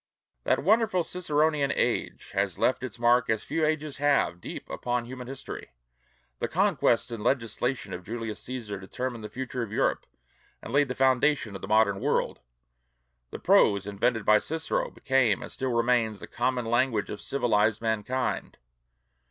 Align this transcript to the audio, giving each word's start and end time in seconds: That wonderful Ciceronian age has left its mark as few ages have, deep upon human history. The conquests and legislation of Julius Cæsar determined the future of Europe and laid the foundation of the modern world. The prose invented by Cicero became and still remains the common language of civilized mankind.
That 0.45 0.63
wonderful 0.63 1.03
Ciceronian 1.03 1.71
age 1.75 2.31
has 2.31 2.57
left 2.57 2.81
its 2.81 2.97
mark 2.97 3.29
as 3.29 3.43
few 3.43 3.63
ages 3.63 3.97
have, 3.97 4.41
deep 4.41 4.67
upon 4.67 5.05
human 5.05 5.27
history. 5.27 5.73
The 6.39 6.47
conquests 6.47 7.11
and 7.11 7.23
legislation 7.23 7.93
of 7.93 8.03
Julius 8.03 8.43
Cæsar 8.43 8.81
determined 8.81 9.23
the 9.23 9.29
future 9.29 9.61
of 9.61 9.71
Europe 9.71 10.07
and 10.59 10.73
laid 10.73 10.87
the 10.87 10.95
foundation 10.95 11.53
of 11.55 11.61
the 11.61 11.67
modern 11.67 11.99
world. 11.99 12.39
The 13.29 13.37
prose 13.37 13.85
invented 13.85 14.25
by 14.25 14.39
Cicero 14.39 14.89
became 14.89 15.43
and 15.43 15.51
still 15.51 15.71
remains 15.71 16.19
the 16.19 16.25
common 16.25 16.65
language 16.65 17.11
of 17.11 17.21
civilized 17.21 17.79
mankind. 17.79 18.57